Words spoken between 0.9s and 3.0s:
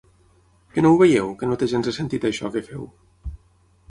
ho veieu, que no té gens de sentit això que feu?